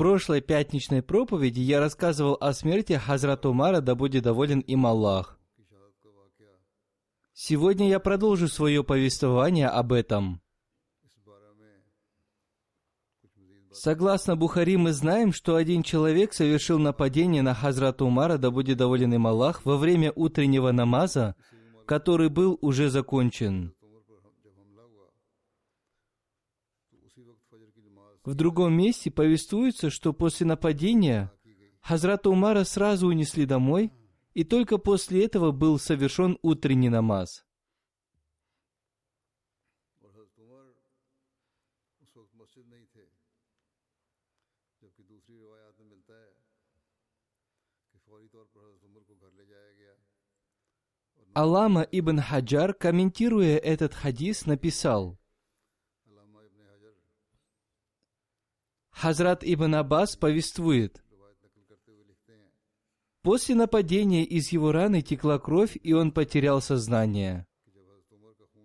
[0.00, 5.38] Прошлой пятничной проповеди я рассказывал о смерти Хазрата Умара, да будет доволен им Аллах.
[7.34, 10.40] Сегодня я продолжу свое повествование об этом.
[13.72, 19.12] Согласно Бухари, мы знаем, что один человек совершил нападение на Хазрата Умара, да будет доволен
[19.12, 21.36] им Аллах, во время утреннего намаза,
[21.86, 23.74] который был уже закончен.
[28.30, 31.32] В другом месте повествуется, что после нападения
[31.80, 33.92] Хазрата Умара сразу унесли домой,
[34.34, 37.44] и только после этого был совершен утренний намаз.
[51.34, 55.19] Алама ибн Хаджар, комментируя этот хадис, написал,
[58.90, 61.02] Хазрат Ибн Аббас повествует,
[63.22, 67.46] После нападения из его раны текла кровь, и он потерял сознание.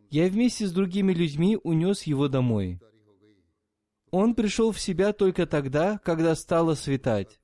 [0.10, 2.80] Я вместе с другими людьми унес его домой.
[4.12, 7.38] Он пришел в себя только тогда, когда стало светать.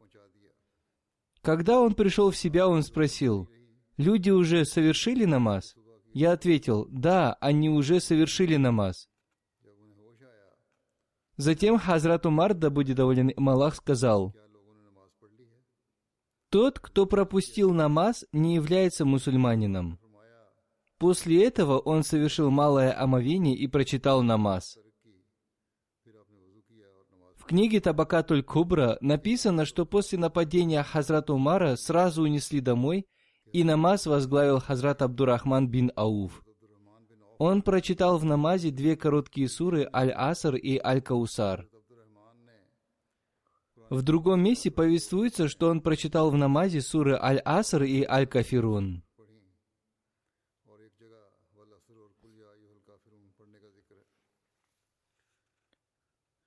[1.42, 3.50] Когда он пришел в себя, он спросил,
[3.98, 5.75] «Люди уже совершили намаз?»
[6.13, 9.09] Я ответил, «Да, они уже совершили намаз».
[11.41, 14.35] Затем Хазрат Умар, да будет доволен Малах, сказал,
[16.52, 20.00] «Тот, кто пропустил намаз, не является мусульманином».
[21.00, 24.78] После этого он совершил малое омовение и прочитал намаз.
[27.38, 33.07] В книге Табакатуль Кубра написано, что после нападения Хазрат Умара сразу унесли домой,
[33.51, 36.44] и намаз возглавил Хазрат Абдурахман бин Ауф–
[37.44, 41.68] он прочитал в намазе две короткие суры Аль-Аср и Аль-Каусар.
[43.90, 49.03] В другом месте повествуется, что он прочитал в намазе суры Аль-Аср и Аль-Кафирун.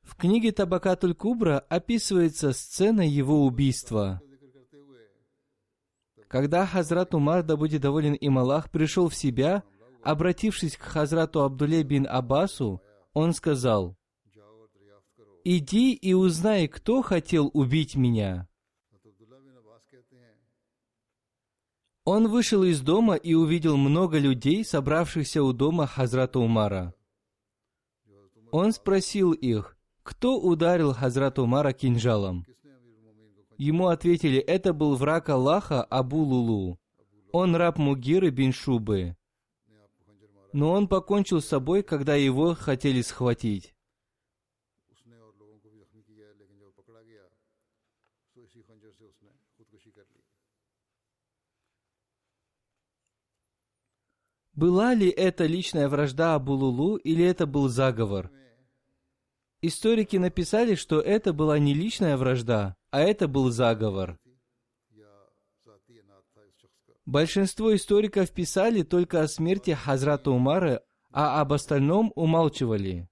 [0.03, 4.22] В книге Табакатуль Кубра описывается сцена его убийства.
[6.28, 9.65] Когда Хазрат Умар, да будет доволен им Аллах, пришел в себя–
[10.04, 12.82] Обратившись к Хазрату Абдуле бин Аббасу,
[13.15, 13.97] он сказал,
[15.44, 18.47] «Иди и узнай, кто хотел убить меня».
[22.04, 26.94] Он вышел из дома и увидел много людей, собравшихся у дома Хазрата Умара.
[28.50, 32.44] Он спросил их, кто ударил Хазрата Умара кинжалом.
[33.56, 36.78] Ему ответили, это был враг Аллаха Абу Лулу.
[37.33, 39.16] Он раб Мугиры бин Шубы
[40.54, 43.74] но он покончил с собой, когда его хотели схватить.
[54.53, 58.30] Была ли это личная вражда Абулулу или это был заговор?
[59.60, 64.21] Историки написали, что это была не личная вражда, а это был заговор.
[67.06, 73.09] Большинство историков писали только о смерти Хазрата Умара, а об остальном умалчивали.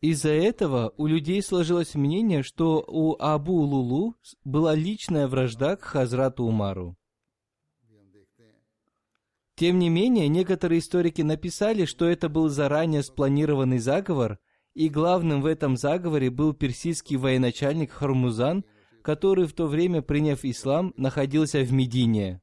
[0.00, 6.44] Из-за этого у людей сложилось мнение, что у Абу Лулу была личная вражда к Хазрату
[6.44, 6.96] Умару.
[9.54, 14.40] Тем не менее, некоторые историки написали, что это был заранее спланированный заговор,
[14.74, 18.64] и главным в этом заговоре был персидский военачальник Хармузан,
[19.02, 22.40] который в то время, приняв ислам, находился в Медине.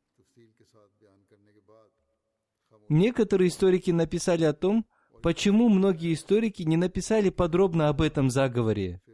[2.89, 4.85] Некоторые историки написали о том,
[5.21, 9.01] почему многие историки не написали подробно об этом заговоре–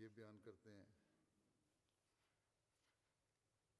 [0.00, 0.84] یہ بیان کرتے ہیں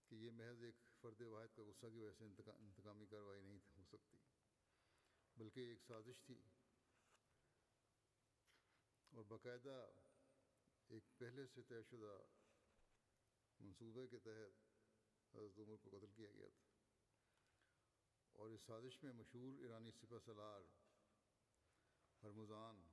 [0.06, 3.84] کہ یہ محض ایک فرد واحد کا غصہ کی وجہ سے انتقامی کاروائی نہیں ہو
[3.84, 4.17] سکتی،
[5.37, 6.43] بلکہ ایک سازش تھی۔
[9.11, 9.90] اور باقاعدہ
[10.88, 12.19] ایک پہلے سے طے شدہ
[13.61, 16.64] منصوبے کے تحت حضرت عمر کو قتل کیا گیا تھا۔
[18.32, 20.61] اور اس سازش میں مشہور ایرانی سپہ سلار
[22.23, 22.89] ہرمزان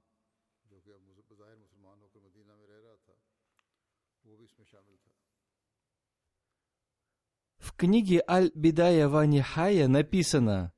[7.58, 10.74] В книге Аль-Бидая Вани Хая написано,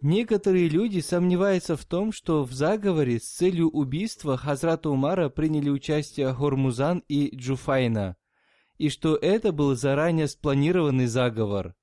[0.00, 6.32] Некоторые люди сомневаются в том, что в заговоре с целью убийства Хазрата Умара приняли участие
[6.32, 8.16] Хормузан и Джуфайна,
[8.76, 11.74] и что это был заранее спланированный заговор.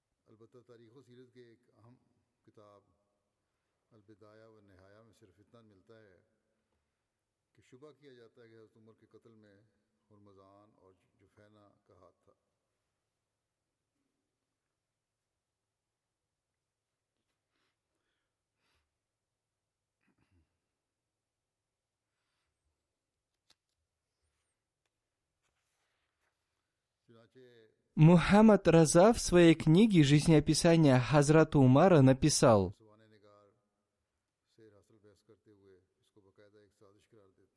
[27.95, 32.75] Мухаммад Раза в своей книге «Жизнеописание Хазрата Умара» написал,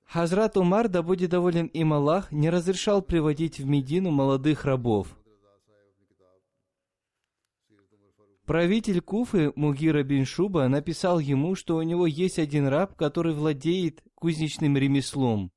[0.05, 5.15] Хазрат Умар, да будет доволен им Аллах, не разрешал приводить в Медину молодых рабов.
[8.47, 14.03] Правитель Куфы Мугира бин Шуба написал ему, что у него есть один раб, который владеет
[14.15, 15.53] кузнечным ремеслом.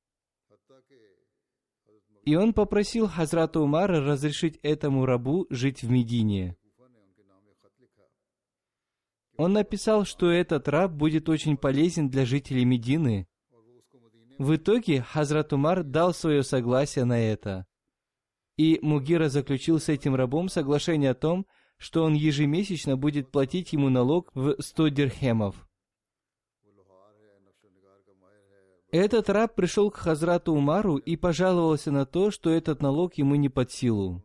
[2.23, 6.55] И он попросил Хазрата Умара разрешить этому рабу жить в Медине.
[9.37, 13.27] Он написал, что этот раб будет очень полезен для жителей Медины.
[14.37, 17.65] В итоге Хазрат Умар дал свое согласие на это.
[18.57, 21.47] И Мугира заключил с этим рабом соглашение о том,
[21.77, 25.67] что он ежемесячно будет платить ему налог в 100 дирхемов.
[28.91, 33.47] Этот раб пришел к Хазрату Умару и пожаловался на то, что этот налог ему не
[33.47, 34.21] под силу.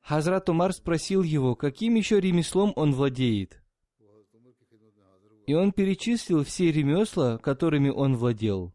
[0.00, 3.62] Хазрат Умар спросил его, каким еще ремеслом он владеет.
[5.46, 8.72] И он перечислил все ремесла, которыми он владел.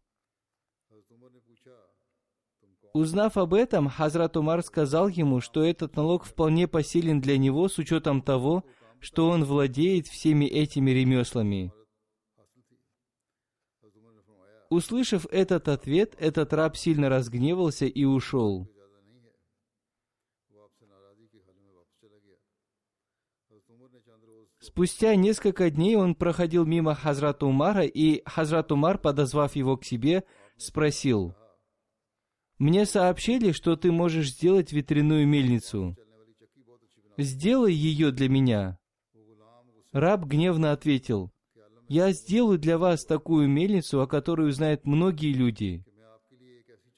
[2.94, 7.78] Узнав об этом, Хазрат Умар сказал ему, что этот налог вполне посилен для него с
[7.78, 8.64] учетом того,
[9.04, 11.70] что он владеет всеми этими ремеслами.
[14.70, 18.66] Услышав этот ответ, этот раб сильно разгневался и ушел.
[24.58, 30.24] Спустя несколько дней он проходил мимо Хазрат Умара, и Хазрат Умар, подозвав его к себе,
[30.56, 31.36] спросил,
[32.56, 35.94] «Мне сообщили, что ты можешь сделать ветряную мельницу.
[37.18, 38.78] Сделай ее для меня».
[39.94, 41.30] Раб гневно ответил,
[41.86, 45.84] «Я сделаю для вас такую мельницу, о которой узнают многие люди».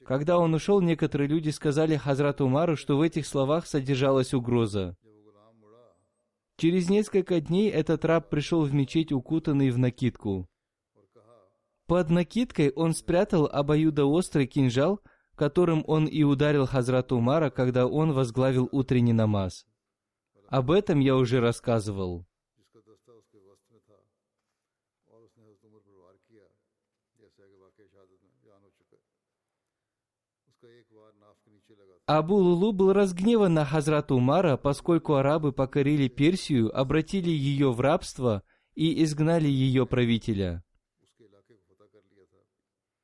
[0.03, 4.97] Когда он ушел, некоторые люди сказали Хазрату Умару, что в этих словах содержалась угроза.
[6.57, 10.47] Через несколько дней этот раб пришел в мечеть, укутанный в накидку.
[11.85, 15.01] Под накидкой он спрятал обоюдоострый кинжал,
[15.35, 19.67] которым он и ударил Хазрат Умара, когда он возглавил утренний намаз.
[20.47, 22.25] Об этом я уже рассказывал.
[32.07, 38.43] Абу Лулу был разгневан на Хазрат Умара, поскольку арабы покорили Персию, обратили ее в рабство
[38.75, 40.63] и изгнали ее правителя.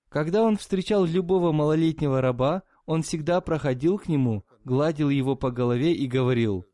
[0.07, 5.93] Когда он встречал любого малолетнего раба, он всегда проходил к нему, гладил его по голове
[5.93, 6.65] и говорил,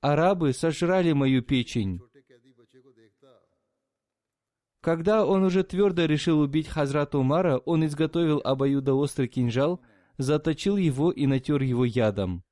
[0.00, 2.00] «Арабы сожрали мою печень».
[4.80, 9.80] Когда он уже твердо решил убить Хазрата Умара, он изготовил обоюдоострый кинжал–
[10.18, 12.42] заточил его и натер его ядом.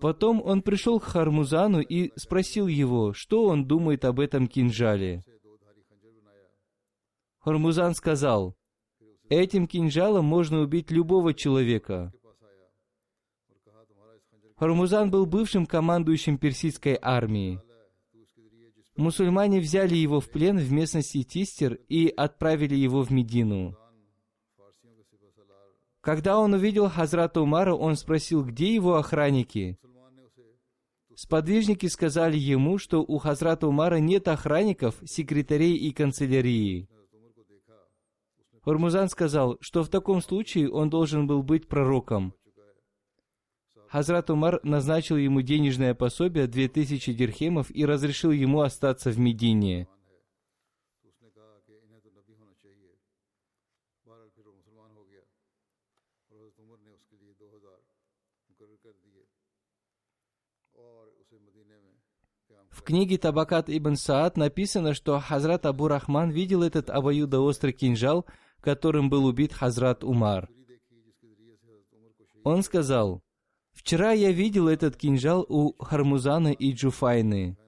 [0.00, 5.24] Потом он пришел к Хармузану и спросил его, что он думает об этом кинжале.
[7.40, 8.54] Хармузан сказал,
[9.28, 12.12] этим кинжалом можно убить любого человека.
[14.56, 17.60] Хармузан был бывшим командующим персидской армии.
[18.96, 23.77] Мусульмане взяли его в плен в местности Тистер и отправили его в Медину.
[26.08, 29.78] Когда он увидел Хазрата Умара, он спросил, где его охранники.
[31.14, 36.88] Сподвижники сказали ему, что у Хазрата Умара нет охранников, секретарей и канцелярии.
[38.62, 42.32] Хурмузан сказал, что в таком случае он должен был быть пророком.
[43.88, 49.88] Хазрат Умар назначил ему денежное пособие 2000 дирхемов и разрешил ему остаться в Медине.
[62.88, 68.24] Книге Табакат ибн Саад написано, что Хазрат Абу Рахман видел этот обоюдоострый кинжал,
[68.62, 70.48] которым был убит Хазрат Умар.
[72.44, 73.20] Он сказал,
[73.74, 77.58] «Вчера я видел этот кинжал у Хармузана и Джуфайны.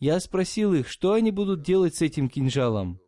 [0.00, 2.98] Я спросил их, что они будут делать с этим кинжалом.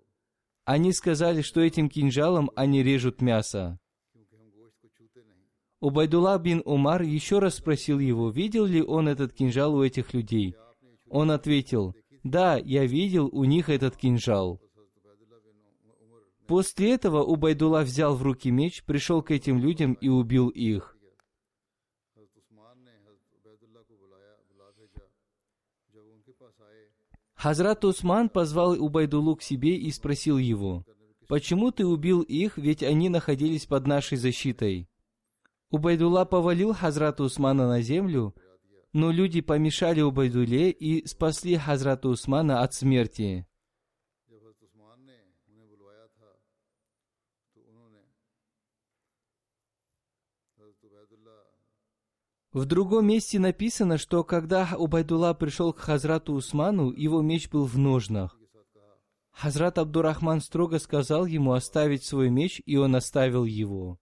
[0.65, 3.81] Они сказали, что этим кинжалом они режут мясо.
[5.81, 10.55] Убайдулла бин Умар еще раз спросил его, видел ли он этот кинжал у этих людей.
[11.11, 14.61] Он ответил, «Да, я видел у них этот кинжал».
[16.47, 20.97] После этого Убайдулла взял в руки меч, пришел к этим людям и убил их.
[27.35, 30.85] Хазрат Усман позвал Убайдулу к себе и спросил его,
[31.27, 34.89] «Почему ты убил их, ведь они находились под нашей защитой?»
[35.71, 38.35] Убайдулла повалил Хазрата Усмана на землю,
[38.93, 43.47] но люди помешали Убайдуле и спасли Хазрата Усмана от смерти.
[52.53, 57.79] В другом месте написано, что когда Убайдулла пришел к Хазрату Усману, его меч был в
[57.79, 58.37] ножнах.
[59.31, 63.99] Хазрат Абдурахман строго сказал ему оставить свой меч, и он оставил его.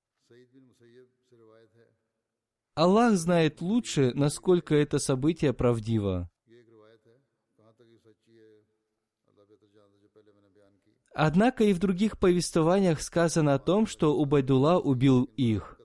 [2.78, 6.30] Аллах знает лучше, насколько это событие правдиво.
[11.12, 15.80] Однако и в других повествованиях сказано о том, что Убайдулла убил их.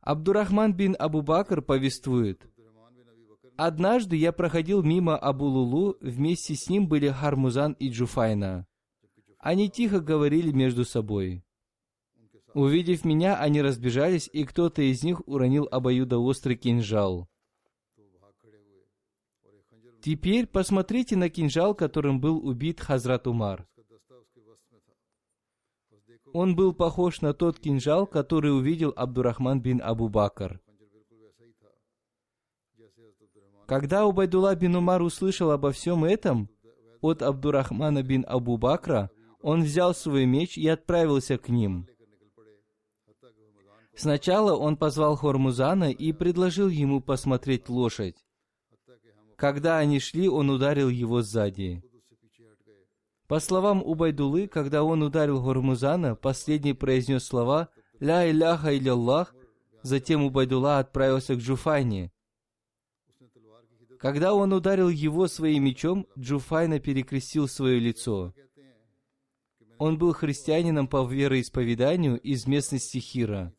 [0.00, 2.44] Абдурахман бин Абу Бакр повествует,
[3.56, 8.66] «Однажды я проходил мимо Абу Лулу, вместе с ним были Хармузан и Джуфайна.
[9.38, 11.44] Они тихо говорили между собой.
[12.54, 17.28] Увидев меня, они разбежались, и кто-то из них уронил обоюдоострый кинжал.
[20.02, 23.66] Теперь посмотрите на кинжал, которым был убит Хазрат Умар.
[26.32, 30.60] Он был похож на тот кинжал, который увидел Абдурахман бин Абу Бакр.
[33.66, 36.48] Когда Убайдулла бин Умар услышал обо всем этом
[37.00, 41.86] от Абдурахмана бин Абу Бакра, он взял свой меч и отправился к ним.
[43.94, 48.16] Сначала он позвал Хормузана и предложил ему посмотреть лошадь.
[49.36, 51.82] Когда они шли, он ударил его сзади.
[53.32, 59.34] По словам Убайдулы, когда он ударил Гурмузана, последний произнес слова «Ля иляха Аллах»,
[59.82, 62.12] затем Убайдула отправился к Джуфайне.
[63.98, 68.34] Когда он ударил его своим мечом, Джуфайна перекрестил свое лицо.
[69.78, 73.54] Он был христианином по вероисповеданию из местности Хира.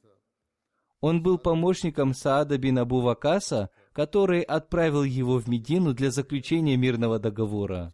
[1.04, 7.20] Он был помощником Саада бин Абу Вакаса, который отправил его в Медину для заключения мирного
[7.20, 7.94] договора.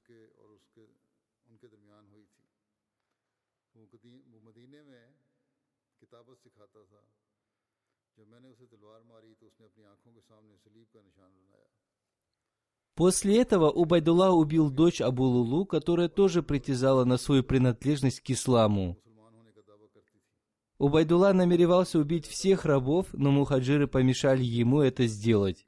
[12.93, 18.99] После этого Убайдулла убил дочь Абу Лулу, которая тоже притязала на свою принадлежность к исламу.
[20.79, 25.67] Убайдулла намеревался убить всех рабов, но мухаджиры помешали ему это сделать.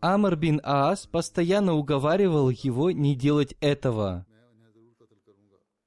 [0.00, 4.26] Амр бин Аас постоянно уговаривал его не делать этого.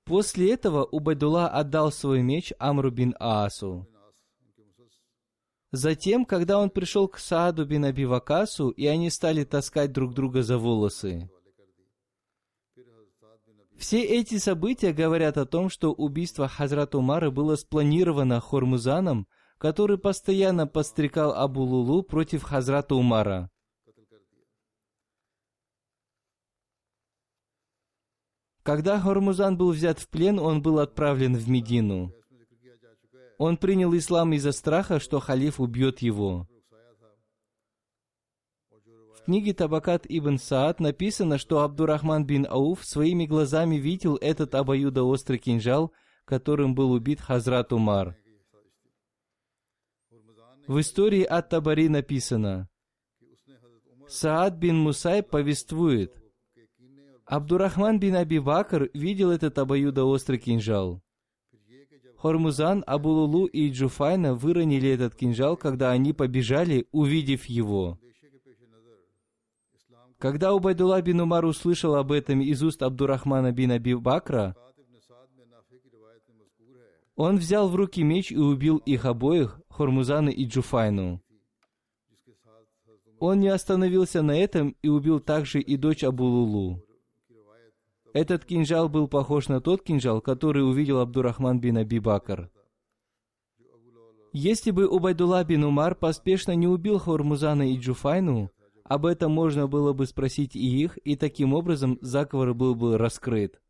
[0.03, 3.87] После этого Убайдулла отдал свой меч Амру бин Аасу.
[5.71, 10.41] Затем, когда он пришел к Сааду бин Аби Вакасу, и они стали таскать друг друга
[10.41, 11.29] за волосы.
[13.81, 20.67] Все эти события говорят о том, что убийство Хазрат Умара было спланировано Хормузаном, который постоянно
[20.67, 23.49] подстрекал Абу Лулу против Хазрата Умара.
[28.61, 32.13] Когда Хормузан был взят в плен, он был отправлен в Медину.
[33.39, 36.47] Он принял ислам из-за страха, что халиф убьет его.
[39.25, 45.93] Книге Табакат ибн Саад написано, что Абдурахман бин Ауф своими глазами видел этот обоюдоострый кинжал,
[46.25, 48.17] которым был убит Хазрат Умар.
[50.67, 52.67] В истории от Табари написано,
[54.07, 56.21] Саад бин Мусай повествует,
[57.25, 61.01] Абдурахман бин Аби Бакр видел этот обоюдоострый кинжал.
[62.17, 67.99] Хормузан, Абулулу и Джуфайна выронили этот кинжал, когда они побежали, увидев его.
[70.21, 74.55] Когда Убайдулла бин Умар услышал об этом из уст Абдурахмана бин Аби Бакра,
[77.15, 81.23] он взял в руки меч и убил их обоих, Хормузана и Джуфайну.
[83.19, 86.83] Он не остановился на этом и убил также и дочь Абулулу.
[88.13, 92.51] Этот кинжал был похож на тот кинжал, который увидел Абдурахман бин Аби Бакр.
[94.33, 98.51] Если бы Убайдулла бин Умар поспешно не убил Хормузана и Джуфайну,
[98.91, 103.61] об этом можно было бы спросить и их, и таким образом заговор был бы раскрыт.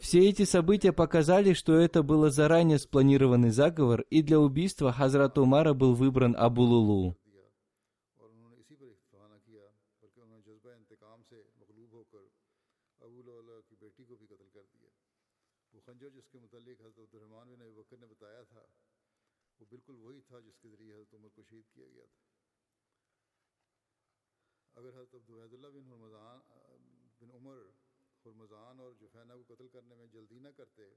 [0.00, 5.74] Все эти события показали, что это было заранее спланированный заговор, и для убийства Хазрат Умара
[5.74, 7.16] был выбран Абулулу.
[19.70, 22.21] بالکل وہی تھا جس کے ذریعے حضرت عمر کو شہید کیا گیا تھا
[24.82, 26.40] اگر حضرت عبد اللہ بن حرمضان
[27.18, 27.58] بن عمر
[28.24, 30.88] حرمضان اور جفینہ کو قتل کرنے میں جلدی نہ کرتے،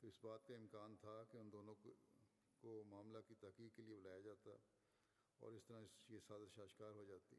[0.00, 3.96] تو اس بات کا امکان تھا کہ ان دونوں کو معاملہ کی تحقیق کے لیے
[3.96, 4.56] بلایا جاتا
[5.40, 7.36] اور اس طرح یہ سازش آشکار ہو جاتی۔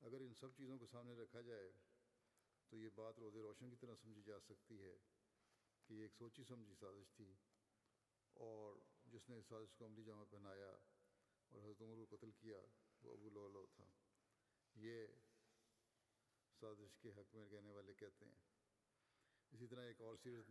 [0.00, 1.72] اگر ان سب چیزوں کو سامنے رکھا جائے،
[2.68, 4.96] تو یہ بات روز روشن کی طرح سمجھی جا سکتی ہے
[5.86, 7.32] کہ یہ ایک سوچی سمجھی سازش تھی
[8.36, 12.62] اور جس نے اس سازش کو عملی جامہ پہنایا اور حضرت عمر کو قتل کیا،
[13.02, 13.90] وہ ابو لولو تھا۔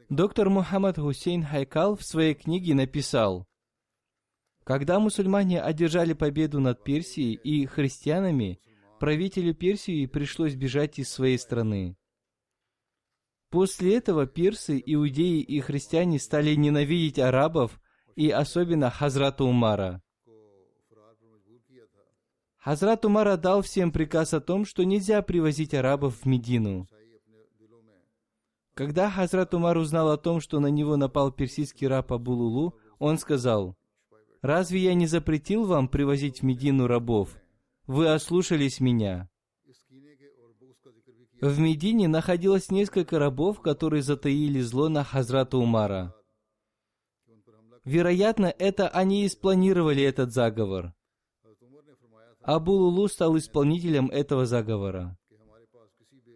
[0.10, 3.47] Доктор Мухаммад Хусейн Хайкал в своей книге написал,
[4.63, 8.60] когда мусульмане одержали победу над Персией и христианами,
[8.99, 11.97] правителю Персии пришлось бежать из своей страны.
[13.49, 17.81] После этого персы, иудеи и христиане стали ненавидеть арабов
[18.15, 20.01] и особенно Хазрата Умара.
[22.62, 26.88] Хазрат Умар дал всем приказ о том, что нельзя привозить арабов в Медину.
[28.76, 33.76] Когда Хазрат Умар узнал о том, что на него напал персидский раб Абулулу, он сказал,
[34.43, 37.36] «Разве я не запретил вам привозить в Медину рабов?
[37.88, 39.28] Вы ослушались меня».
[41.41, 46.13] В Медине находилось несколько рабов, которые затаили зло на Хазрата Умара.
[47.84, 50.93] Вероятно, это они и спланировали этот заговор.
[52.43, 55.17] Абу Лулу стал исполнителем этого заговора.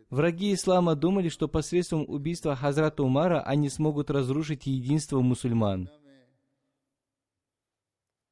[0.09, 5.89] Враги ислама думали, что посредством убийства Хазрата Умара они смогут разрушить единство мусульман.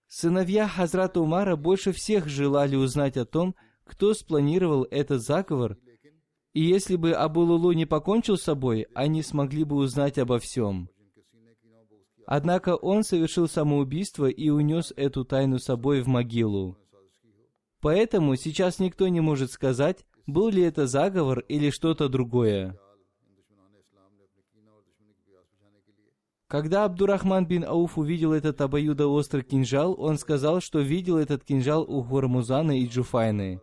[0.07, 5.77] Сыновья Хазрата Умара больше всех желали узнать о том, кто спланировал этот заговор,
[6.53, 10.89] и если бы Абу Лулу не покончил с собой, они смогли бы узнать обо всем.
[12.27, 16.77] Однако он совершил самоубийство и унес эту тайну с собой в могилу.
[17.83, 22.79] Поэтому сейчас никто не может сказать, был ли это заговор или что-то другое.
[26.47, 32.01] Когда Абдурахман бин Ауф увидел этот обоюдоострый кинжал, он сказал, что видел этот кинжал у
[32.03, 33.59] Хурмузана и Джуфайны.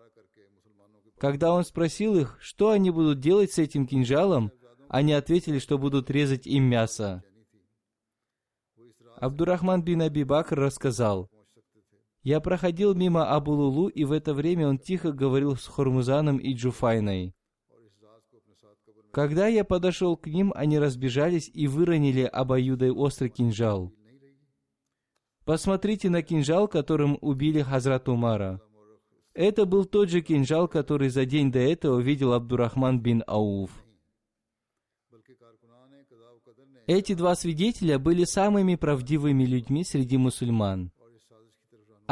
[1.16, 4.52] Когда он спросил их, что они будут делать с этим кинжалом,
[4.90, 7.22] они ответили, что будут резать им мясо.
[9.16, 11.30] Абдурахман бин Аби Бакр рассказал,
[12.22, 17.34] я проходил мимо Абулулу, и в это время он тихо говорил с Хурмузаном и Джуфайной.
[19.12, 23.92] Когда я подошел к ним, они разбежались и выронили обоюдой острый кинжал.
[25.44, 28.60] Посмотрите на кинжал, которым убили Хазрат Умара.
[29.34, 33.70] Это был тот же кинжал, который за день до этого видел Абдурахман бин Ауф.
[36.86, 40.92] Эти два свидетеля были самыми правдивыми людьми среди мусульман.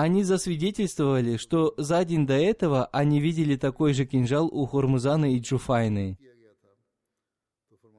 [0.01, 5.41] Они засвидетельствовали, что за день до этого они видели такой же кинжал у Хурмузана и
[5.41, 6.17] Джуфайны.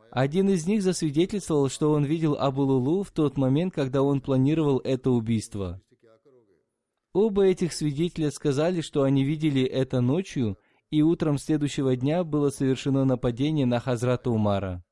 [0.10, 4.80] Один из них засвидетельствовал, что он видел Абу Лулу в тот момент, когда он планировал
[4.80, 5.82] это убийство.
[7.12, 10.58] Оба этих свидетеля сказали, что они видели это ночью,
[10.92, 14.86] и утром следующего дня было совершено нападение на Хазрата Умара.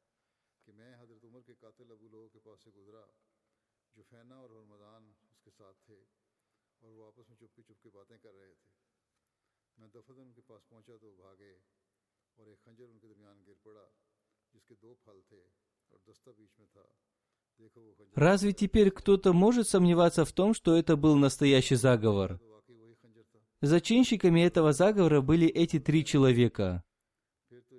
[18.18, 22.40] Разве теперь кто-то может сомневаться в том, что это был настоящий заговор?
[23.62, 26.84] Зачинщиками этого заговора были эти три человека.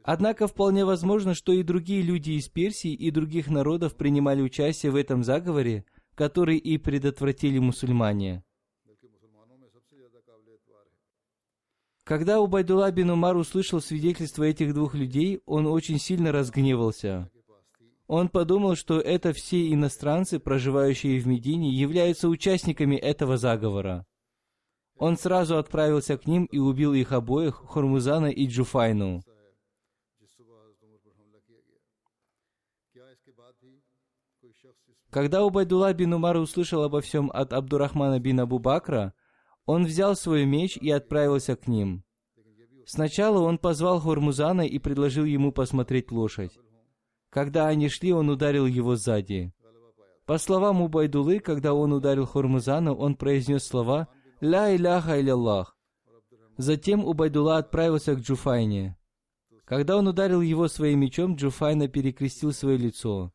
[0.05, 4.95] Однако вполне возможно, что и другие люди из Персии и других народов принимали участие в
[4.95, 8.45] этом заговоре, который и предотвратили мусульмане.
[12.05, 17.29] Когда Убайдулла бин Умар услышал свидетельство этих двух людей, он очень сильно разгневался.
[18.09, 24.07] Он подумал, что это все иностранцы, проживающие в Медине, являются участниками этого заговора.
[24.97, 29.21] Он сразу отправился к ним и убил их обоих, Хурмузана и Джуфайну.
[35.11, 39.13] Когда Убайдулла бин Умар услышал обо всем от Абдурахмана бин Абу Бакра,
[39.67, 42.05] он взял свой меч и отправился к ним.
[42.87, 46.59] Сначала он позвал Хурмузана и предложил ему посмотреть лошадь.
[47.39, 49.53] Когда они шли, он ударил его сзади.
[50.27, 54.09] По словам Убайдулы, когда он ударил Хурмузана, он произнес слова
[54.41, 55.77] «Ля иляха иляллах».
[56.57, 58.99] Затем Убайдула отправился к Джуфайне.
[59.65, 63.33] Когда он ударил его своим мечом, Джуфайна перекрестил свое лицо.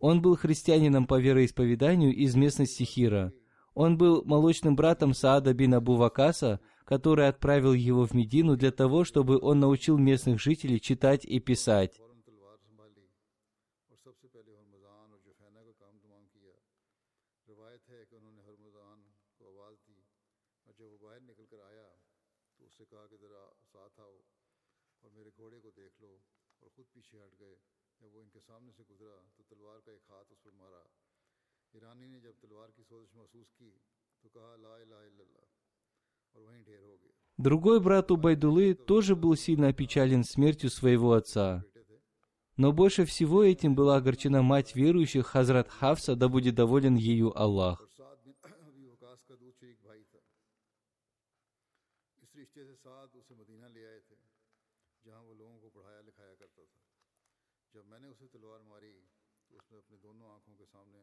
[0.00, 3.32] Он был христианином по вероисповеданию из местности Хира.
[3.72, 9.04] Он был молочным братом Саада бин Абу Вакаса, который отправил его в Медину для того,
[9.04, 12.02] чтобы он научил местных жителей читать и писать.
[37.36, 41.64] Другой брат Убайдулы тоже был сильно опечален смертью своего отца.
[42.56, 47.86] Но больше всего этим была огорчена мать верующих Хазрат Хавса, да будет доволен ею Аллах.
[57.74, 58.92] جب میں نے اسے تلوار ماری
[59.48, 61.02] تو اس نے اپنی دونوں آنکھوں کے سامنے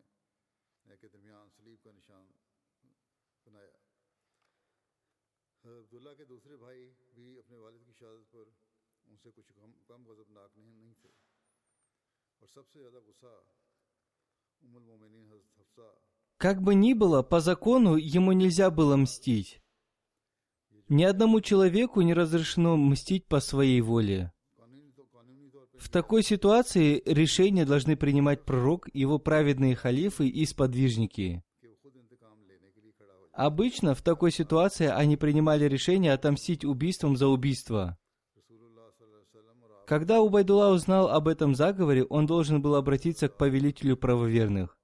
[16.37, 19.61] как бы ни было, по закону ему нельзя было мстить.
[20.87, 24.31] Ни одному человеку не разрешено мстить по своей воле.
[25.77, 31.43] В такой ситуации решения должны принимать пророк, его праведные халифы и сподвижники.
[33.31, 37.97] Обычно в такой ситуации они принимали решение отомстить убийством за убийство.
[39.85, 44.77] Когда Убайдулла узнал об этом заговоре, он должен был обратиться к повелителю правоверных.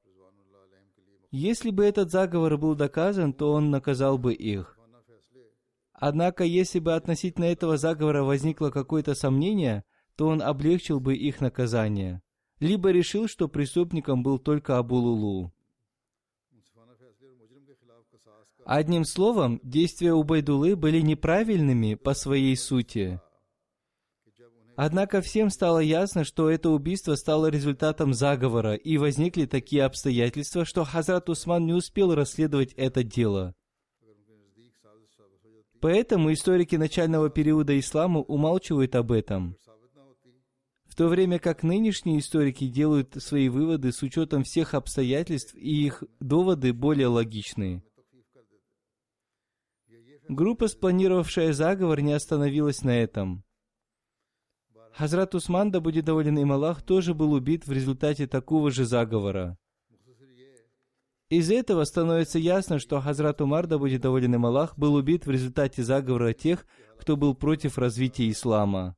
[1.32, 4.78] Если бы этот заговор был доказан, то он наказал бы их.
[5.94, 9.84] Однако, если бы относительно этого заговора возникло какое-то сомнение,
[10.16, 12.22] то он облегчил бы их наказание.
[12.60, 15.54] Либо решил, что преступником был только Абулулу.
[18.66, 23.20] Одним словом, действия Убайдулы были неправильными по своей сути.
[24.76, 30.84] Однако всем стало ясно, что это убийство стало результатом заговора, и возникли такие обстоятельства, что
[30.84, 33.54] Хазрат Усман не успел расследовать это дело.
[35.80, 39.58] Поэтому историки начального периода ислама умалчивают об этом.
[40.94, 46.04] В то время как нынешние историки делают свои выводы с учетом всех обстоятельств, и их
[46.20, 47.82] доводы более логичные.
[50.30, 53.44] Группа, спланировавшая заговор, не остановилась на этом.
[54.92, 59.58] Хазрат Усман, да будет доволен им Аллах, тоже был убит в результате такого же заговора.
[61.30, 65.32] Из этого становится ясно, что Хазрат Умар, да будет доволен им Аллах, был убит в
[65.32, 66.68] результате заговора тех,
[67.00, 68.96] кто был против развития ислама.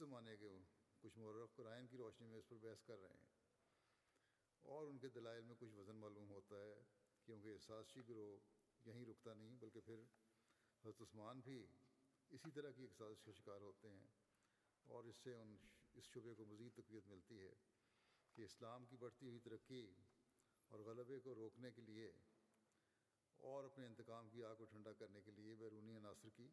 [0.00, 0.58] زمانے کے
[1.00, 3.24] کچھ مورخ قرائن کی روشنی میں اس پر بحث کر رہے ہیں۔
[4.62, 6.74] اور ان کے دلائل میں کچھ وزن معلوم ہوتا ہے،
[7.24, 8.38] کیونکہ سازشی گروہ
[8.88, 10.00] یہیں رکتا نہیں، بلکہ پھر
[10.84, 11.66] حضرت عثمان بھی
[12.30, 14.06] اسی طرح کی ایک سازش کا شکار ہوتے ہیں۔
[14.86, 15.56] اور اس سے ان
[15.94, 17.52] اس شعبے کو مزید تقویت ملتی ہے
[18.34, 19.92] کہ اسلام کی بڑھتی ہوئی ترقی
[20.68, 22.12] اور غلبے کو روکنے کے لیے
[23.36, 26.48] اور اپنے انتقام کی آگ کو ٹھنڈا کرنے کے لیے بیرونی عناصر کی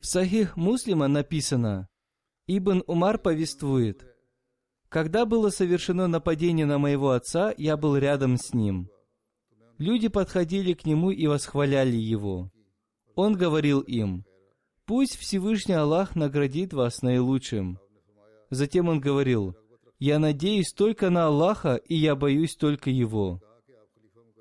[0.00, 1.88] В Сахих Муслима написано,
[2.46, 4.04] Ибн Умар повествует,
[4.88, 8.90] «Когда было совершено нападение на моего отца, я был рядом с ним.
[9.78, 12.50] Люди подходили к нему и восхваляли его.
[13.14, 14.24] Он говорил им,
[14.84, 17.78] «Пусть Всевышний Аллах наградит вас наилучшим».
[18.50, 19.56] Затем он говорил,
[19.98, 23.40] «Я надеюсь только на Аллаха, и я боюсь только Его».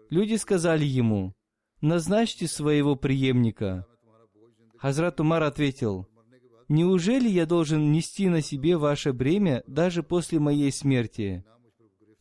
[0.10, 1.34] Люди сказали ему,
[1.82, 3.86] «Назначьте своего преемника».
[4.78, 6.08] Хазрат Умар ответил,
[6.70, 11.44] «Неужели я должен нести на себе ваше бремя даже после моей смерти?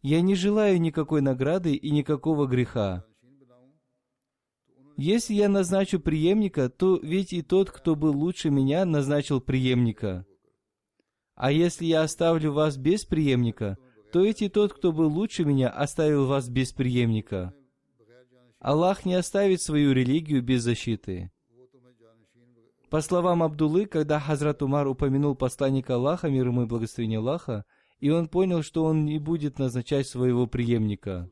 [0.03, 3.05] Я не желаю никакой награды и никакого греха.
[4.96, 10.27] Если я назначу преемника, то ведь и тот, кто был лучше меня, назначил преемника.
[11.35, 13.79] А если я оставлю вас без преемника,
[14.12, 17.55] то ведь и тот, кто был лучше меня, оставил вас без преемника.
[18.61, 21.33] Аллах не оставит свою религию без защиты.
[22.90, 27.64] По словам Абдулы, когда Хазрат Умар упомянул посланника Аллаха, мир ему и благословение Аллаха,
[28.01, 31.31] и он понял, что он не будет назначать своего преемника.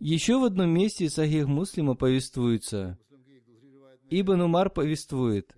[0.00, 2.98] Еще в одном месте Сахих Муслима повествуется–
[4.10, 5.54] Ибн Умар повествует,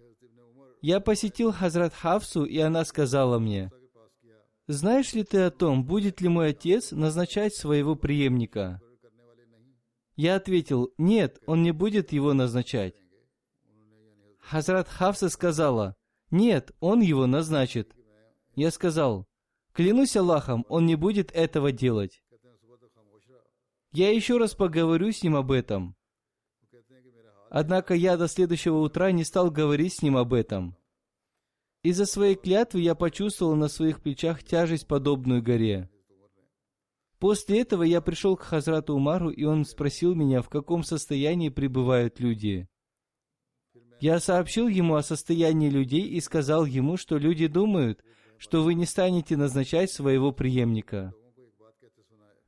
[0.82, 3.70] «Я посетил Хазрат Хавсу, и она сказала мне,
[4.66, 8.80] «Знаешь ли ты о том, будет ли мой отец назначать своего преемника?»
[10.16, 12.94] Я ответил, «Нет, он не будет его назначать».
[14.40, 15.96] Хазрат Хавса сказала,
[16.30, 17.94] «Нет, он его назначит».
[18.54, 19.26] Я сказал,
[19.72, 22.22] «Клянусь Аллахом, он не будет этого делать».
[23.92, 25.96] Я еще раз поговорю с ним об этом.
[27.54, 30.74] Однако я до следующего утра не стал говорить с ним об этом.
[31.82, 35.90] Из-за своей клятвы я почувствовал на своих плечах тяжесть, подобную горе.
[37.18, 42.20] После этого я пришел к Хазрату Умару, и он спросил меня, в каком состоянии пребывают
[42.20, 42.66] люди.
[44.00, 48.02] Я сообщил ему о состоянии людей и сказал ему, что люди думают,
[48.38, 51.12] что вы не станете назначать своего преемника.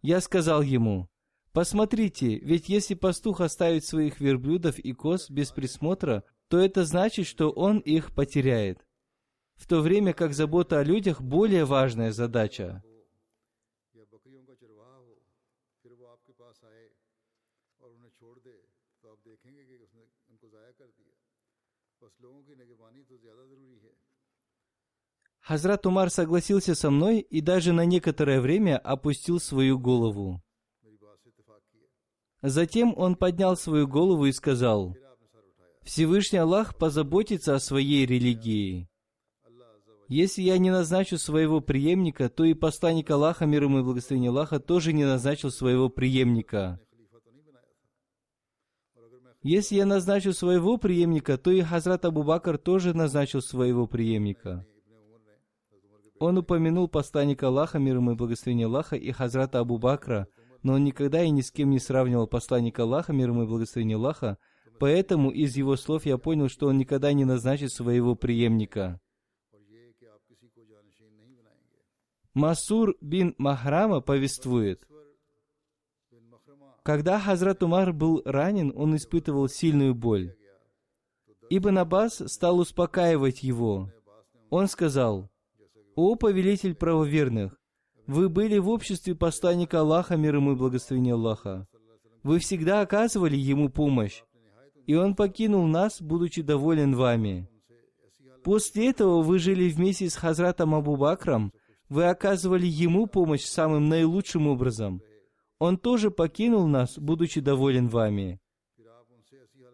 [0.00, 1.10] Я сказал ему,
[1.54, 7.50] Посмотрите, ведь если пастух оставит своих верблюдов и коз без присмотра, то это значит, что
[7.50, 8.84] он их потеряет.
[9.54, 12.82] В то время как забота о людях– более важная задача.
[25.38, 30.43] Хазрат Умар согласился со мной и даже на некоторое время опустил свою голову.
[32.44, 34.94] Затем он поднял свою голову и сказал,
[35.82, 38.86] «Всевышний Аллах позаботится о своей религии.
[40.08, 44.60] Если я не назначу своего преемника, то и посланник Аллаха, мир ему и благословение Аллаха,
[44.60, 46.78] тоже не назначил своего преемника.
[49.42, 54.66] Если я назначу своего преемника, то и Хазрат Абу Бакр тоже назначил своего преемника.
[56.18, 60.28] Он упомянул посланника Аллаха, мир ему и благословение Аллаха, и Хазрата Абу Бакра–
[60.64, 63.96] но он никогда и ни с кем не сравнивал посланника Аллаха, мир ему и благословение
[63.96, 64.38] Аллаха,
[64.80, 68.98] поэтому из его слов я понял, что он никогда не назначит своего преемника.
[72.32, 74.88] Масур бин Махрама повествует,
[76.82, 80.34] когда Хазрат Умар был ранен, он испытывал сильную боль.
[81.50, 83.90] Ибн Аббас стал успокаивать его.
[84.50, 85.30] Он сказал,
[85.94, 87.58] «О повелитель правоверных,
[88.06, 91.66] вы были в обществе посланника Аллаха, мир ему и благословение Аллаха.
[92.22, 94.22] Вы всегда оказывали ему помощь,
[94.86, 97.48] и он покинул нас, будучи доволен вами.
[98.42, 101.52] После этого вы жили вместе с Хазратом Абу Бакром,
[101.88, 105.02] вы оказывали ему помощь самым наилучшим образом.
[105.58, 108.40] Он тоже покинул нас, будучи доволен вами.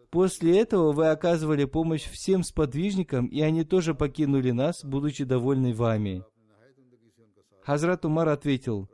[0.09, 6.23] После этого вы оказывали помощь всем сподвижникам, и они тоже покинули нас, будучи довольны вами.
[7.63, 8.89] Хазрат Умар ответил,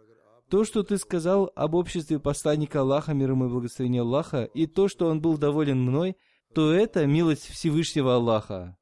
[0.50, 4.88] то, что ты сказал об обществе посланника Аллаха, мир ему и благословение Аллаха, и то,
[4.88, 6.16] что он был доволен мной,
[6.54, 8.78] то это милость Всевышнего Аллаха.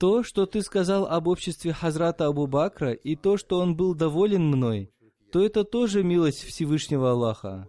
[0.00, 4.44] То, что ты сказал об обществе Хазрата Абу Бакра, и то, что он был доволен
[4.44, 4.92] мной,
[5.30, 7.68] то это тоже милость Всевышнего Аллаха.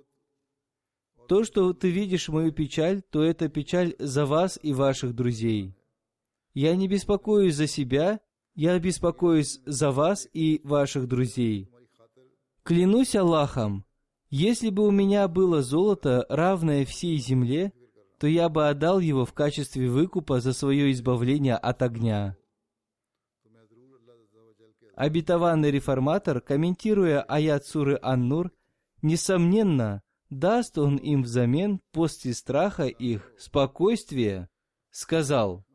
[1.27, 5.75] То, что ты видишь мою печаль, то это печаль за вас и ваших друзей.
[6.55, 8.19] Я не беспокоюсь за себя,
[8.55, 11.69] я беспокоюсь за вас и ваших друзей.
[12.63, 13.85] Клянусь Аллахом,
[14.29, 17.73] если бы у меня было золото, равное всей земле,
[18.19, 22.37] то я бы отдал его в качестве выкупа за свое избавление от огня.
[24.95, 28.51] Обетованный реформатор, комментируя аят суры Ан-Нур,
[29.01, 34.49] несомненно, даст он им взамен после страха их спокойствие,
[34.91, 35.65] сказал,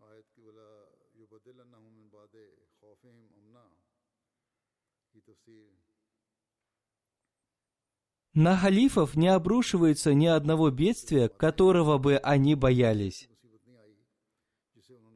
[8.41, 13.29] На халифов не обрушивается ни одного бедствия, которого бы они боялись.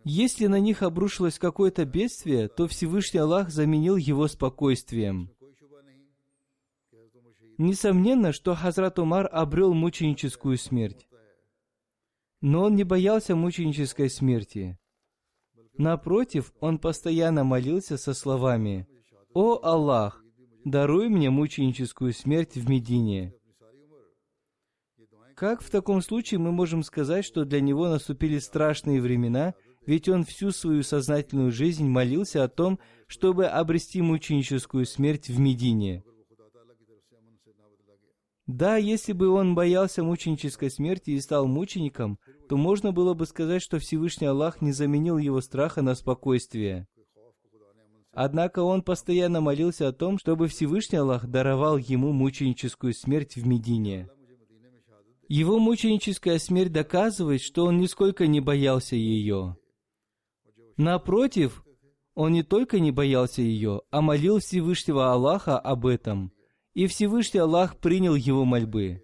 [0.03, 5.31] Если на них обрушилось какое-то бедствие, то Всевышний Аллах заменил его спокойствием.
[7.59, 11.07] Несомненно, что Хазрат Умар обрел мученическую смерть.
[12.41, 14.81] Но он не боялся мученической смерти.
[15.79, 18.89] Напротив, он постоянно молился со словами
[19.33, 20.22] «О Аллах,
[20.65, 23.35] даруй мне мученическую смерть в Медине».
[25.35, 29.55] Как в таком случае мы можем сказать, что для него наступили страшные времена,
[29.87, 36.05] ведь он всю свою сознательную жизнь молился о том, чтобы обрести мученическую смерть в Медине–
[38.47, 43.63] да, если бы он боялся мученической смерти и стал мучеником, то можно было бы сказать,
[43.63, 46.87] что Всевышний Аллах не заменил его страха на спокойствие.
[48.13, 54.09] Однако он постоянно молился о том, чтобы Всевышний Аллах даровал ему мученическую смерть в Медине.
[55.29, 59.57] Его мученическая смерть доказывает, что он нисколько не боялся ее.
[60.77, 61.65] Напротив,
[62.15, 66.33] он не только не боялся ее, а молил Всевышнего Аллаха об этом–
[66.75, 69.03] и Всевышний Аллах принял его мольбы.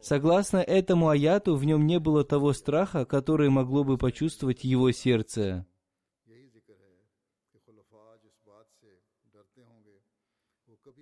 [0.00, 5.66] Согласно этому аяту, в нем не было того страха, который могло бы почувствовать его сердце.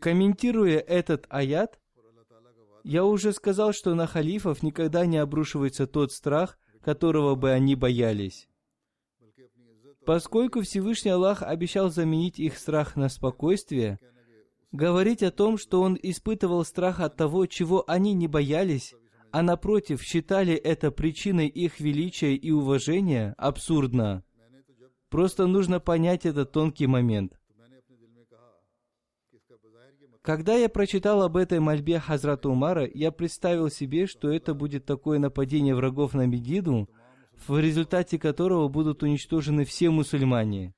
[0.01, 1.81] Комментируя этот аят,
[2.85, 8.49] я уже сказал, что на халифов никогда не обрушивается тот страх, которого бы они боялись.
[10.05, 13.99] Поскольку Всевышний Аллах обещал заменить их страх на спокойствие–
[14.77, 18.95] Говорить о том, что он испытывал страх от того, чего они не боялись,
[19.31, 24.23] а напротив считали это причиной их величия и уважения, абсурдно.
[25.09, 27.39] Просто нужно понять этот тонкий момент.
[30.27, 35.21] Когда я прочитал об этой мольбе Хазрата Умара, я представил себе, что это будет такое
[35.21, 36.91] нападение врагов на Медину,
[37.47, 40.75] в результате которого будут уничтожены все мусульмане.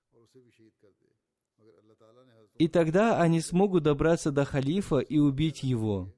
[2.58, 6.14] И тогда они смогут добраться до халифа и убить его.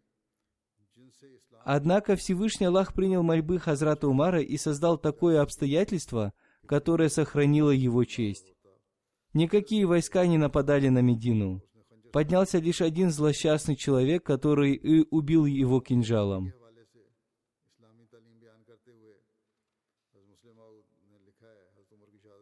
[1.62, 6.32] Однако Всевышний Аллах принял мольбы Хазрата Умара и создал такое обстоятельство,
[6.66, 8.52] которое сохранило его честь.
[9.34, 11.62] Никакие войска не нападали на Медину.
[12.12, 16.52] Поднялся лишь один злосчастный человек, который и убил его кинжалом.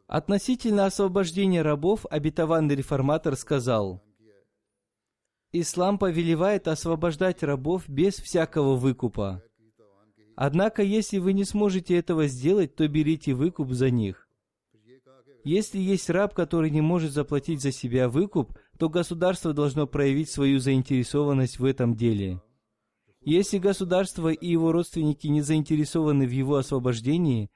[0.06, 4.02] Относительно освобождения рабов, обетованный реформатор сказал,
[5.52, 9.42] «Ислам повелевает освобождать рабов без всякого выкупа.
[10.34, 14.28] Однако, если вы не сможете этого сделать, то берите выкуп за них.
[15.44, 20.60] Если есть раб, который не может заплатить за себя выкуп, то государство должно проявить свою
[20.60, 22.40] заинтересованность в этом деле.
[23.20, 27.50] Если государство и его родственники не заинтересованы в его освобождении,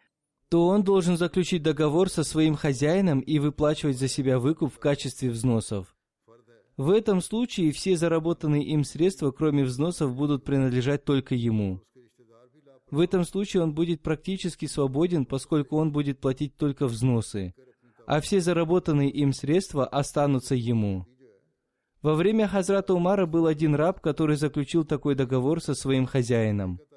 [0.50, 5.30] то он должен заключить договор со своим хозяином и выплачивать за себя выкуп в качестве
[5.30, 5.96] взносов.
[6.76, 11.80] В этом случае все заработанные им средства, кроме взносов, будут принадлежать только ему.
[12.90, 17.54] В этом случае он будет практически свободен, поскольку он будет платить только взносы,
[18.06, 21.06] а все заработанные им средства останутся ему.
[22.02, 26.80] Во время Хазрата Умара был один раб, который заключил такой договор со своим хозяином–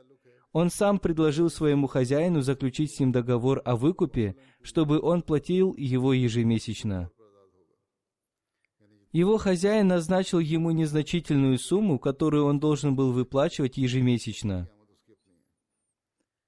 [0.56, 6.14] он сам предложил своему хозяину заключить с ним договор о выкупе, чтобы он платил его
[6.14, 7.12] ежемесячно.
[9.12, 14.70] Его хозяин назначил ему незначительную сумму, которую он должен был выплачивать ежемесячно.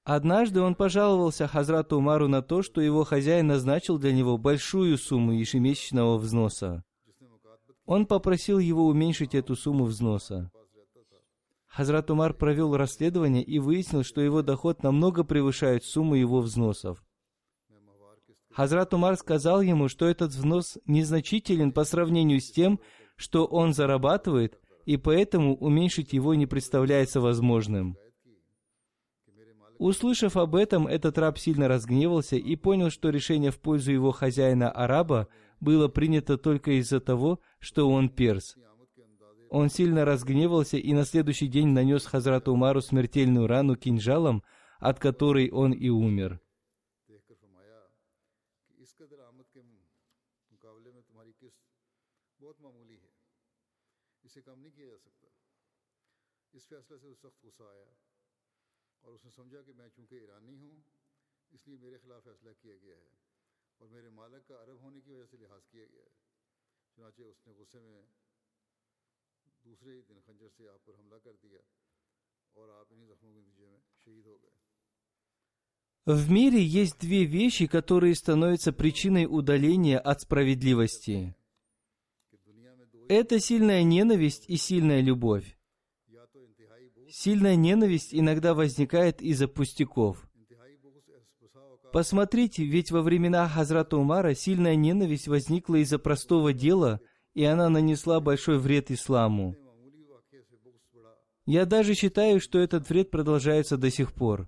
[0.05, 5.33] Однажды он пожаловался Хазрату Умару на то, что его хозяин назначил для него большую сумму
[5.33, 6.85] ежемесячного взноса.
[7.87, 10.51] Он попросил его уменьшить эту сумму взноса.
[11.67, 17.01] Хазрат Умар провел расследование и выяснил, что его доход намного превышает сумму его взносов.
[18.51, 22.81] Хазрат Умар сказал ему, что этот взнос незначителен по сравнению с тем,
[23.15, 27.97] что он зарабатывает, и поэтому уменьшить его не представляется возможным.
[29.77, 35.29] Услышав об этом, этот раб сильно разгневался и понял, что решение в пользу его хозяина-араба
[35.60, 38.56] было принято только из-за того, что он перс.
[39.50, 44.42] Он сильно разгневался и на следующий день нанес Хазрату Умару смертельную рану кинжалом,
[44.78, 46.40] от которой он и умер.
[59.04, 60.74] और उसने समझा कि मैं चूंकि ईरानी हूँ
[61.52, 63.25] इसलिए मेरे खिलाफ फैसला किया गया है
[63.80, 66.20] और मेरे मालिक का अरब होने की वजह से लिहाज किया गया है
[66.94, 68.02] चुनाचे उसने गुस्से में
[69.64, 71.62] दूसरे ही दिन खंजर से आप पर हमला कर दिया
[72.56, 74.60] और आप इन्हीं जख्मों के नतीजे में शहीद हो गए
[76.06, 81.36] В мире есть две вещи, которые становятся причиной удаления от справедливости.
[83.08, 85.56] Это сильная ненависть и сильная любовь.
[87.08, 90.25] Сильная ненависть иногда возникает из-за пустяков.
[91.97, 97.01] Посмотрите, ведь во времена Хазрата Умара сильная ненависть возникла из-за простого дела,
[97.33, 99.55] и она нанесла большой вред исламу.
[101.47, 104.47] Я даже считаю, что этот вред продолжается до сих пор.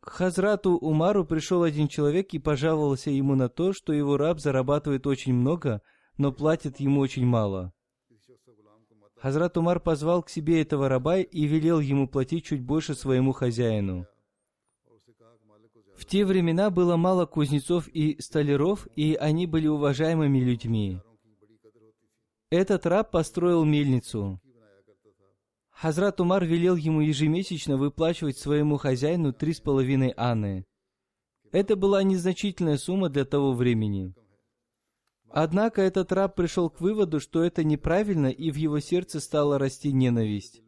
[0.00, 5.06] К Хазрату Умару пришел один человек и пожаловался ему на то, что его раб зарабатывает
[5.06, 5.82] очень много,
[6.16, 7.74] но платит ему очень мало.
[9.16, 14.06] Хазрат Умар позвал к себе этого раба и велел ему платить чуть больше своему хозяину.
[15.96, 21.00] В те времена было мало кузнецов и столяров, и они были уважаемыми людьми.
[22.50, 24.40] Этот раб построил мельницу.
[25.70, 30.64] Хазрат Умар велел ему ежемесячно выплачивать своему хозяину три с половиной аны.
[31.52, 34.14] Это была незначительная сумма для того времени.
[35.30, 39.92] Однако этот раб пришел к выводу, что это неправильно, и в его сердце стала расти
[39.92, 40.62] ненависть.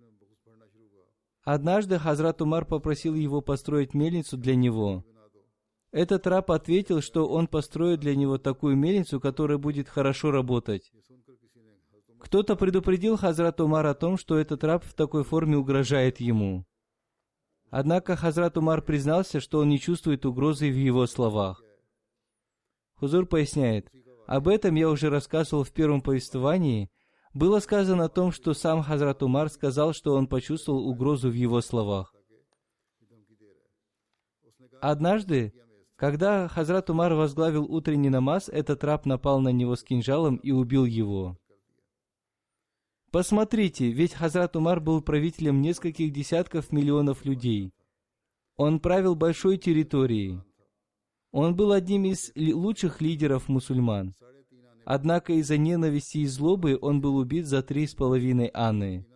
[1.45, 5.05] Однажды Хазрат Умар попросил его построить мельницу для него.
[5.97, 10.93] Этот раб ответил, что он построит для него такую мельницу, которая будет хорошо работать.
[12.21, 16.67] Кто-то предупредил Хазрат Умар о том, что этот раб в такой форме угрожает ему.
[17.71, 21.63] Однако Хазрат Умар признался, что он не чувствует угрозы в его словах.
[22.97, 23.91] Хузур поясняет,
[24.27, 26.91] об этом я уже рассказывал в первом повествовании.
[27.33, 31.63] Было сказано о том, что сам Хазрат Умар сказал, что он почувствовал угрозу в его
[31.63, 32.15] словах.
[34.83, 35.55] Однажды,
[35.97, 40.85] когда Хазрат Умар возглавил утренний намаз, этот раб напал на него с кинжалом и убил
[40.85, 41.39] его.
[43.11, 47.73] Посмотрите, ведь Хазрат Умар был правителем нескольких десятков миллионов людей.
[48.57, 50.41] Он правил большой территорией.
[51.33, 54.15] Он был одним из лучших лидеров мусульман.
[54.85, 59.07] Однако из-за ненависти и злобы он был убит за три с половиной Анны.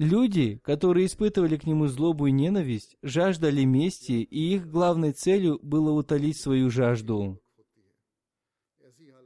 [0.00, 5.90] Люди, которые испытывали к нему злобу и ненависть, жаждали мести, и их главной целью было
[5.90, 7.38] утолить свою жажду.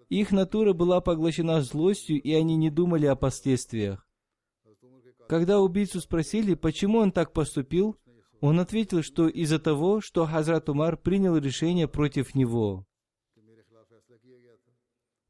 [0.08, 4.04] Их натура была поглощена злостью, и они не думали о последствиях.
[5.28, 7.96] Когда убийцу спросили, почему он так поступил,
[8.40, 12.84] он ответил, что из-за того, что Хазрат Умар принял решение против него.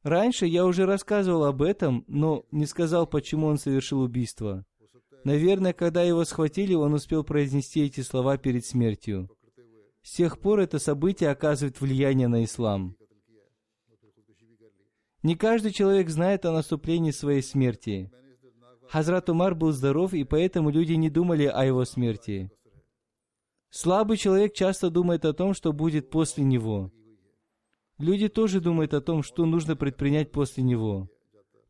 [0.05, 4.65] Раньше я уже рассказывал об этом, но не сказал, почему он совершил убийство.
[5.25, 9.31] Наверное, когда его схватили, он успел произнести эти слова перед смертью.
[10.03, 12.95] С тех пор это событие оказывает влияние на ислам.
[15.23, 18.11] Не каждый человек знает о наступлении своей смерти.
[18.91, 22.51] Хазрат Умар был здоров, и поэтому люди не думали о его смерти.
[23.71, 26.93] Слабый человек часто думает о том, что будет после него.
[27.97, 31.09] Люди тоже думают о том, что нужно предпринять после него.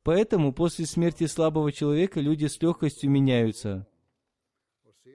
[0.04, 3.86] Поэтому после смерти слабого человека люди с легкостью меняются.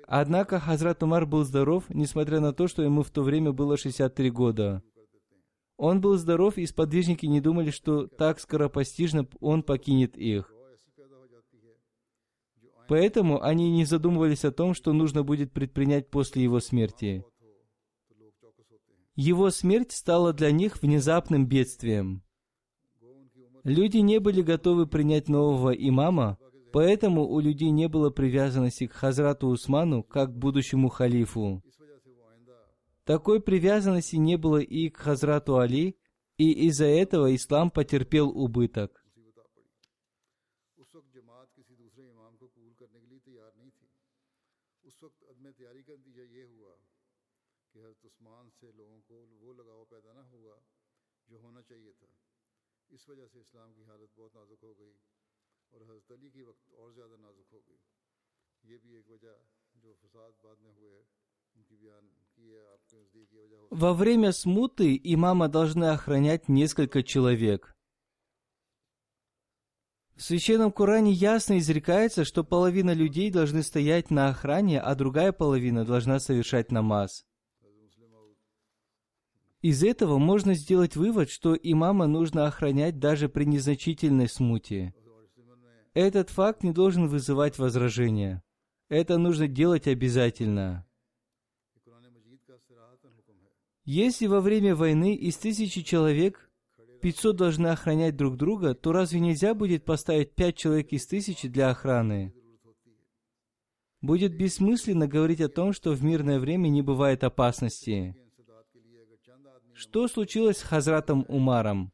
[0.08, 4.32] Однако Хазрат Умар был здоров, несмотря на то, что ему в то время было 63
[4.32, 4.84] года.
[5.78, 10.52] Он был здоров, и сподвижники не думали, что так скоропостижно он покинет их.
[12.88, 17.24] Поэтому они не задумывались о том, что нужно будет предпринять после его смерти.
[19.16, 22.24] Его смерть стала для них внезапным бедствием.
[23.70, 26.40] Люди не были готовы принять нового имама,
[26.74, 31.62] поэтому у людей не было привязанности к Хазрату Усману как к будущему халифу.
[33.04, 35.98] Такой привязанности не было и к Хазрату Али,
[36.38, 38.99] и из-за этого ислам потерпел убыток.
[52.99, 54.95] इस वजह से इस्लाम की हालत बहुत नाजुक हो गई
[55.73, 57.81] और हज़रत अली की वक्त और ज़्यादा नाजुक हो गई
[58.71, 59.35] ये भी एक वजह
[59.83, 60.97] जो फसाद बाद में हुए
[61.57, 66.49] उनकी बयान की है आपके नज़दीक ये वजह हो Во время смуты имама должны охранять
[66.49, 67.75] несколько человек.
[70.17, 75.85] В Священном Коране ясно изрекается, что половина людей должны стоять на охране, а другая половина
[75.85, 77.25] должна совершать намаз.
[79.62, 84.94] Из этого можно сделать вывод, что имама нужно охранять даже при незначительной смуте.
[85.94, 88.42] Этот факт не должен вызывать возражения.
[88.88, 90.86] Это нужно делать обязательно.
[93.84, 96.50] Если во время войны из тысячи человек
[97.02, 101.70] 500 должны охранять друг друга, то разве нельзя будет поставить 5 человек из тысячи для
[101.70, 102.34] охраны?
[104.02, 108.16] Будет бессмысленно говорить о том, что в мирное время не бывает опасности.
[109.80, 111.94] Что случилось с Хазратом Умаром?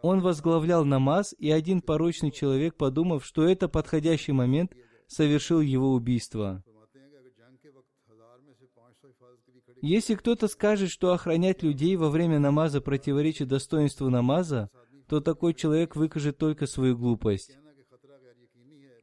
[0.00, 4.72] Он возглавлял намаз, и один порочный человек, подумав, что это подходящий момент,
[5.06, 6.64] совершил его убийство.
[9.82, 14.70] Если кто-то скажет, что охранять людей во время намаза противоречит достоинству намаза,
[15.06, 17.58] то такой человек выкажет только свою глупость.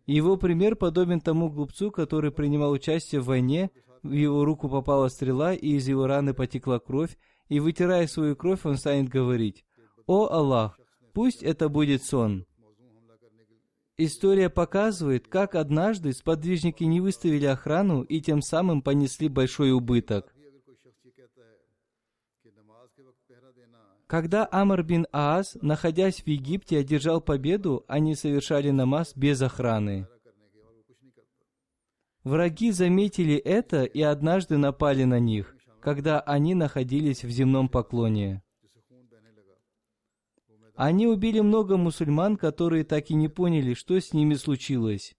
[0.08, 3.70] Его пример подобен тому глупцу, который принимал участие в войне,
[4.02, 7.16] в его руку попала стрела, и из его раны потекла кровь,
[7.50, 9.66] и, вытирая свою кровь, он станет говорить,
[10.06, 10.80] «О Аллах,
[11.14, 12.46] пусть это будет сон».
[13.98, 20.34] История показывает, как однажды сподвижники не выставили охрану и тем самым понесли большой убыток.
[24.06, 30.08] Когда Амар бин Аас, находясь в Египте, одержал победу, они совершали намаз без охраны.
[32.24, 35.57] Враги заметили это и однажды напали на них
[35.88, 38.44] когда они находились в земном поклоне.
[40.76, 45.16] Они убили много мусульман, которые так и не поняли, что с ними случилось.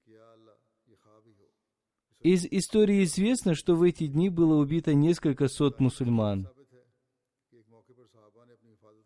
[2.20, 6.50] Из истории известно, что в эти дни было убито несколько сот мусульман.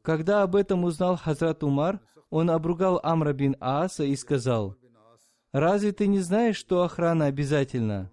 [0.02, 4.74] Когда об этом узнал Хазрат Умар, он обругал Амра бин Ааса и сказал,
[5.52, 8.10] «Разве ты не знаешь, что охрана обязательна?»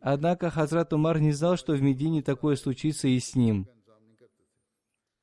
[0.00, 3.68] Однако Хазрат Умар не знал, что в Медине такое случится и с ним.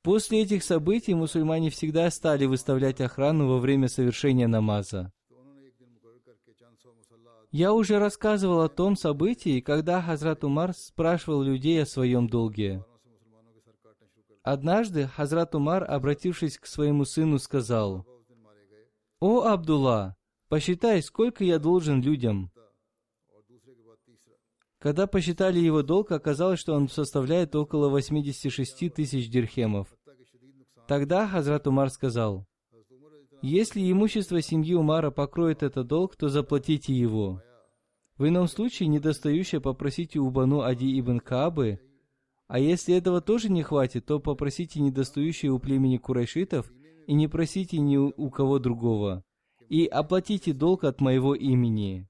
[0.02, 5.10] После этих событий мусульмане всегда стали выставлять охрану во время совершения намаза.
[7.50, 12.84] Я уже рассказывал о том событии, когда Хазрат Умар спрашивал людей о своем долге.
[14.42, 18.04] Однажды Хазрат Умар, обратившись к своему сыну, сказал,
[19.20, 20.16] «О, Абдулла,
[20.48, 22.50] посчитай, сколько я должен людям».
[24.84, 29.88] Когда посчитали его долг, оказалось, что он составляет около 86 тысяч дирхемов.
[30.86, 32.44] Тогда Хазрат Умар сказал,
[33.40, 37.42] «Если имущество семьи Умара покроет этот долг, то заплатите его.
[38.18, 41.80] В ином случае недостающее попросите у Бану Ади ибн Каабы,
[42.46, 46.70] а если этого тоже не хватит, то попросите недостающее у племени курайшитов
[47.06, 49.24] и не просите ни у кого другого,
[49.70, 52.06] и оплатите долг от моего имени».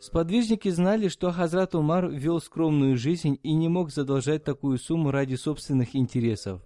[0.00, 5.34] Сподвижники знали, что Хазрат Умар вел скромную жизнь и не мог задолжать такую сумму ради
[5.34, 6.62] собственных интересов.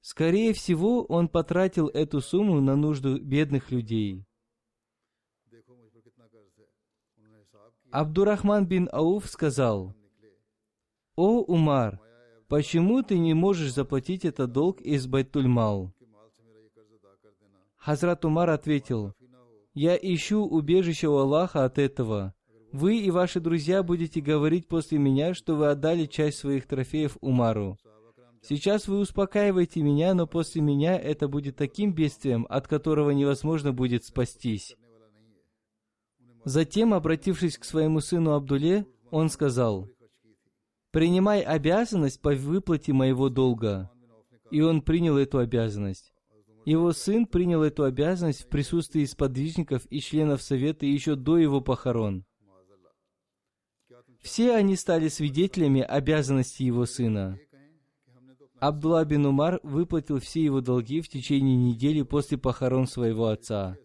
[0.00, 4.26] Скорее всего, он потратил эту сумму на нужду бедных людей.
[7.92, 9.94] Абдурахман бин Ауф сказал,
[11.14, 12.00] «О, Умар,
[12.48, 15.94] почему ты не можешь заплатить этот долг из Байтульмал?»
[17.76, 19.14] Хазрат Умар ответил,
[19.74, 22.32] я ищу убежище у Аллаха от этого.
[22.70, 27.76] Вы и ваши друзья будете говорить после меня, что вы отдали часть своих трофеев Умару.
[28.40, 34.04] Сейчас вы успокаиваете меня, но после меня это будет таким бедствием, от которого невозможно будет
[34.04, 34.76] спастись.
[36.44, 39.88] Затем, обратившись к своему сыну Абдуле, он сказал,
[40.92, 43.90] «Принимай обязанность по выплате моего долга».
[44.50, 46.13] И он принял эту обязанность.
[46.64, 52.24] Его сын принял эту обязанность в присутствии сподвижников и членов Совета еще до его похорон.
[54.22, 57.38] Все они стали свидетелями обязанности его сына.
[58.58, 63.76] Абдулла бин Умар выплатил все его долги в течение недели после похорон своего отца.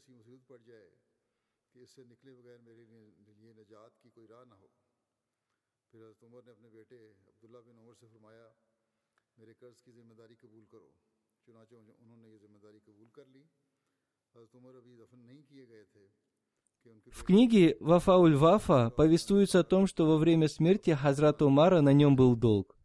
[17.12, 22.16] В книге «Вафауль Вафа» повествуется о том, что во время смерти Хазрат Умара на нем
[22.16, 22.78] был долг.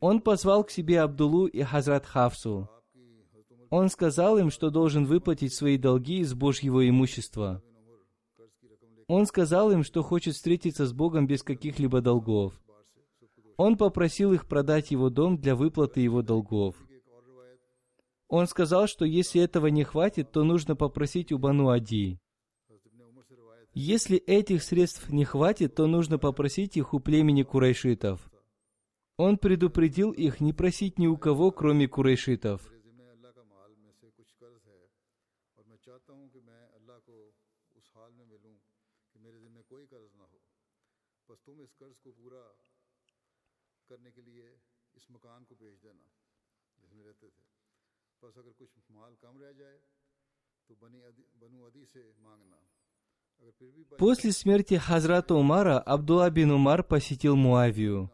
[0.00, 2.68] Он позвал к себе Абдулу и Хазрат Хавсу.
[3.68, 7.62] Он сказал им, что должен выплатить свои долги из Божьего имущества.
[9.06, 12.60] Он сказал им, что хочет встретиться с Богом без каких-либо долгов.
[13.56, 16.74] Он попросил их продать его дом для выплаты его долгов.
[18.29, 22.17] Он сказал, что если этого не хватит, то нужно попросить у Бану Ади.
[22.69, 26.99] हज़रत इब्न उमर से रिवायत Если этих средств не хватит, то нужно попросить их у
[26.99, 28.31] племени курайшитов.
[29.19, 32.59] Он предупредил их не просить ни у кого, кроме курайшитов.
[32.65, 34.81] मेरे ज़िम्मे अल्लाह का माल में से कुछ कर्ज है
[35.57, 37.17] और मैं चाहता हूँ कि मैं अल्लाह को
[37.77, 38.55] उस हाल में मिलूँ
[39.13, 40.39] कि मेरे ज़िम्मे कोई कर्ज ना हो
[41.29, 42.43] बस तुम इस कर्ज को पूरा
[43.89, 44.47] करने के लिए
[44.95, 46.05] इस मकान को बेच देना
[46.79, 47.48] जिसमें रहते थे
[53.98, 58.10] После смерти Хазрата Умара Абдулла бин Умар посетил Муавию,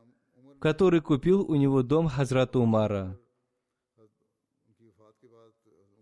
[0.61, 3.19] который купил у него дом Хазрата Умара.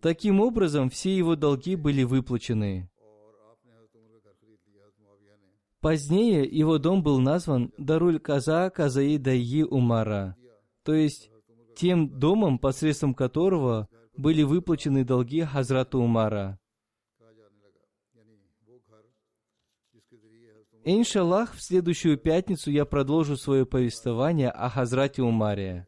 [0.01, 2.89] Таким образом, все его долги были выплачены.
[5.79, 10.35] Позднее его дом был назван Даруль Каза Казаи Дайи Умара,
[10.83, 11.31] то есть
[11.75, 13.87] тем домом, посредством которого
[14.17, 16.59] были выплачены долги Хазрату Умара.
[20.87, 25.87] Иншаллах, в следующую пятницу я продолжу свое повествование о Хазрате Умаре.